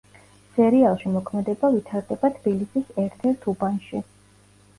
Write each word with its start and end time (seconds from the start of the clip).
სერიალში 0.53 1.11
მოქმედება 1.15 1.69
ვითარდება 1.75 2.33
თბილისის 2.39 2.89
ერთ-ერთ 3.05 3.47
უბანში. 3.55 4.03